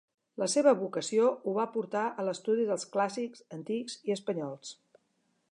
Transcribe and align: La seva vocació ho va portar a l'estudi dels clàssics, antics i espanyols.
La 0.43 0.45
seva 0.51 0.71
vocació 0.77 1.27
ho 1.35 1.53
va 1.57 1.67
portar 1.75 2.07
a 2.09 2.25
l'estudi 2.29 2.67
dels 2.71 2.87
clàssics, 2.97 3.45
antics 3.59 4.01
i 4.11 4.17
espanyols. 4.19 4.75